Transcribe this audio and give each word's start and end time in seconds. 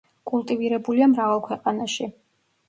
კულტივირებულია 0.29 1.09
მრავალ 1.11 1.43
ქვეყანაში. 1.49 2.09